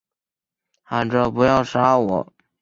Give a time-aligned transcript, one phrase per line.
[0.81, 2.33] 喊着不要杀我